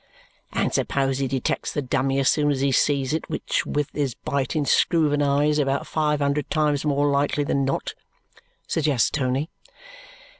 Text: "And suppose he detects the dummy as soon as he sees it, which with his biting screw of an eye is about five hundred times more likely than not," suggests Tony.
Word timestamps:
"And 0.51 0.73
suppose 0.73 1.19
he 1.19 1.27
detects 1.27 1.71
the 1.71 1.81
dummy 1.83 2.17
as 2.17 2.27
soon 2.27 2.49
as 2.49 2.61
he 2.61 2.71
sees 2.71 3.13
it, 3.13 3.29
which 3.29 3.67
with 3.67 3.91
his 3.93 4.15
biting 4.15 4.65
screw 4.65 5.05
of 5.05 5.13
an 5.13 5.21
eye 5.21 5.45
is 5.45 5.59
about 5.59 5.85
five 5.85 6.21
hundred 6.21 6.49
times 6.49 6.83
more 6.83 7.05
likely 7.11 7.43
than 7.43 7.63
not," 7.65 7.93
suggests 8.65 9.11
Tony. 9.11 9.51